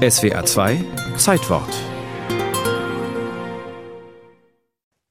[0.00, 0.82] SWR 2
[1.18, 1.68] Zeitwort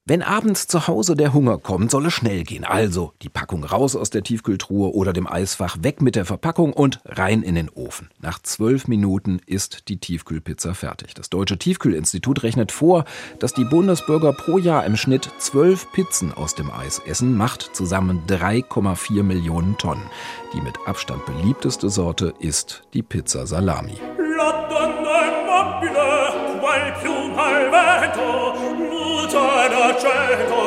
[0.04, 2.64] Wenn abends zu Hause der Hunger kommt, soll es schnell gehen.
[2.64, 7.02] Also die Packung raus aus der Tiefkühltruhe oder dem Eisfach, weg mit der Verpackung und
[7.06, 8.10] rein in den Ofen.
[8.20, 11.14] Nach zwölf Minuten ist die Tiefkühlpizza fertig.
[11.14, 13.06] Das Deutsche Tiefkühlinstitut rechnet vor,
[13.38, 18.24] dass die Bundesbürger pro Jahr im Schnitt zwölf Pizzen aus dem Eis essen, macht zusammen
[18.28, 20.10] 3,4 Millionen Tonnen.
[20.56, 24.00] Die mit Abstand beliebteste Sorte ist die Pizza Salami.
[24.40, 28.54] la donna immobile qual piuma al vento
[28.90, 30.62] muta d'aceto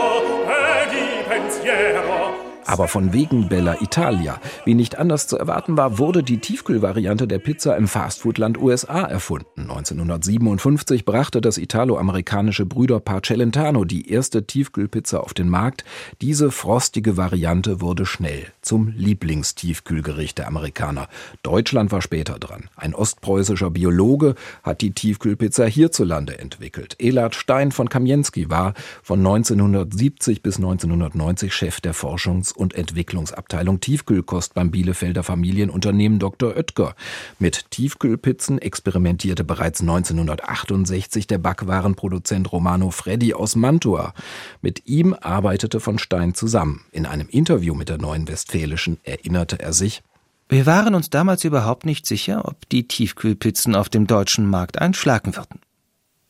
[0.47, 2.52] e di pensiero.
[2.73, 7.39] Aber von wegen Bella Italia, wie nicht anders zu erwarten war, wurde die Tiefkühlvariante der
[7.39, 9.61] Pizza im Fastfoodland USA erfunden.
[9.61, 15.85] 1957 brachte das italo-amerikanische Brüderpaar Celentano die erste Tiefkühlpizza auf den Markt.
[16.23, 21.09] Diese frostige Variante wurde schnell zum Lieblingstiefkühlgericht der Amerikaner.
[21.43, 22.71] Deutschland war später dran.
[22.75, 26.97] Ein ostpreußischer Biologe hat die Tiefkühlpizza hierzulande entwickelt.
[26.99, 34.55] Elard Stein von Kamienski war von 1970 bis 1990 Chef der Forschungs- und Entwicklungsabteilung Tiefkühlkost
[34.55, 36.57] beim Bielefelder Familienunternehmen Dr.
[36.57, 36.95] Oetker.
[37.39, 44.15] Mit Tiefkühlpizzen experimentierte bereits 1968 der Backwarenproduzent Romano Freddi aus Mantua.
[44.63, 46.87] Mit ihm arbeitete von Stein zusammen.
[46.93, 50.03] In einem Interview mit der Neuen Westfälischen erinnerte er sich,
[50.49, 55.35] wir waren uns damals überhaupt nicht sicher, ob die Tiefkühlpizzen auf dem deutschen Markt einschlagen
[55.35, 55.61] würden.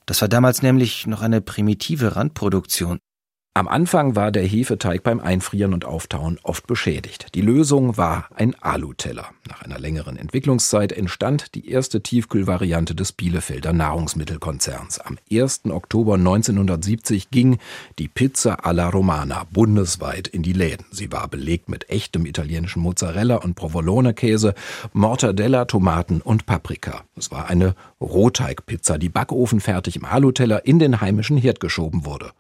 [0.07, 2.99] Das war damals nämlich noch eine primitive Randproduktion.
[3.55, 7.35] Am Anfang war der Hefeteig beim Einfrieren und Auftauen oft beschädigt.
[7.35, 9.27] Die Lösung war ein Aluteller.
[9.47, 15.01] Nach einer längeren Entwicklungszeit entstand die erste Tiefkühlvariante des Bielefelder Nahrungsmittelkonzerns.
[15.01, 15.67] Am 1.
[15.67, 17.59] Oktober 1970 ging
[17.99, 20.87] die Pizza alla Romana bundesweit in die Läden.
[20.91, 24.55] Sie war belegt mit echtem italienischen Mozzarella und Provolone-Käse,
[24.95, 27.05] Mortadella, Tomaten und Paprika.
[27.17, 32.33] Es war eine Rohteigpizza, die backofenfertig im Aluteller in den heimischen Herd geschoben wurde.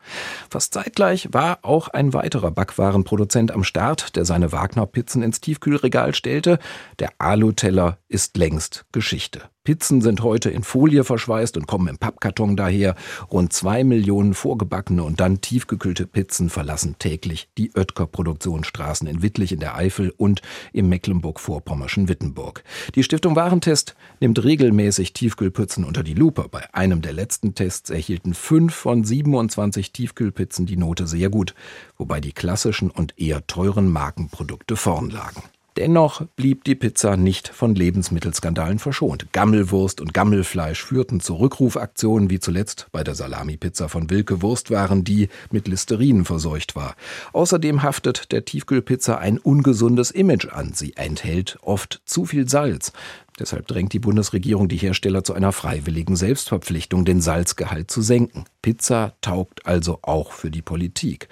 [0.51, 6.59] Fast zeitgleich war auch ein weiterer Backwarenproduzent am Start, der seine Wagner-Pizzen ins Tiefkühlregal stellte.
[6.99, 9.43] Der Aluteller ist längst Geschichte.
[9.65, 12.97] Pizzen sind heute in Folie verschweißt und kommen im Pappkarton daher.
[13.31, 19.61] Rund zwei Millionen vorgebackene und dann tiefgekühlte Pizzen verlassen täglich die Oetker-Produktionsstraßen in Wittlich in
[19.61, 20.43] der Eifel und
[20.73, 22.65] im Mecklenburg-Vorpommerschen Wittenburg.
[22.97, 26.49] Die Stiftung Warentest nimmt regelmäßig Tiefkühlpizzen unter die Lupe.
[26.51, 31.55] Bei einem der letzten Tests erhielten fünf von 27 Tiefkühlpizzen die Note sehr gut,
[31.99, 35.45] wobei die klassischen und eher teuren Markenprodukte vorn lagen.
[35.77, 39.33] Dennoch blieb die Pizza nicht von Lebensmittelskandalen verschont.
[39.33, 45.29] Gammelwurst und Gammelfleisch führten zu Rückrufaktionen wie zuletzt bei der Salami-Pizza von Wilke Wurstwaren, die
[45.51, 46.95] mit Listerinen verseucht war.
[47.33, 50.75] Außerdem haftet der Tiefkühlpizza ein ungesundes Image an.
[50.75, 52.93] Sie enthält oft zu viel Salz.
[53.39, 58.45] Deshalb drängt die Bundesregierung die Hersteller zu einer freiwilligen Selbstverpflichtung, den Salzgehalt zu senken.
[58.61, 61.29] Pizza taugt also auch für die Politik.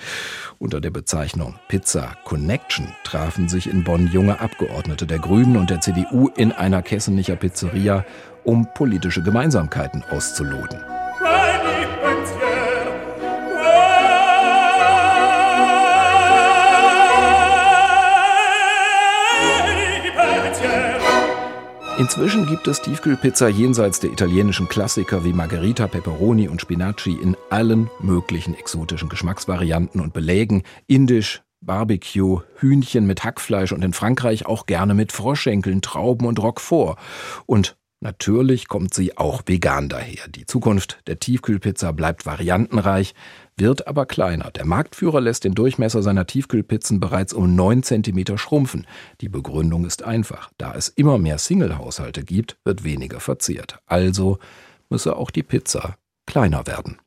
[0.59, 5.81] Unter der Bezeichnung Pizza Connection trafen sich in Bonn junge Abgeordnete der Grünen und der
[5.81, 8.05] CDU in einer Kessenicher Pizzeria,
[8.45, 10.81] um politische Gemeinsamkeiten auszuloten.
[22.01, 27.91] Inzwischen gibt es Tiefkühlpizza jenseits der italienischen Klassiker wie Margherita, Pepperoni und Spinaci in allen
[28.01, 30.63] möglichen exotischen Geschmacksvarianten und Belägen.
[30.87, 36.97] Indisch, Barbecue, Hühnchen mit Hackfleisch und in Frankreich auch gerne mit Froschschenkeln, Trauben und Roquefort.
[37.45, 40.27] Und Natürlich kommt sie auch vegan daher.
[40.29, 43.15] Die Zukunft der Tiefkühlpizza bleibt variantenreich,
[43.59, 44.51] wird aber kleiner.
[44.51, 48.87] Der Marktführer lässt den Durchmesser seiner Tiefkühlpizzen bereits um 9 cm schrumpfen.
[49.21, 50.51] Die Begründung ist einfach.
[50.57, 53.81] Da es immer mehr Single-Haushalte gibt, wird weniger verzehrt.
[53.85, 54.39] Also
[54.89, 56.99] müsse auch die Pizza kleiner werden.